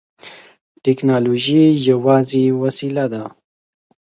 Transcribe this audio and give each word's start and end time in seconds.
ټیکنالوژي 0.83 1.63
یوازې 1.89 2.45
وسیله 2.61 3.05
ده. 3.13 3.23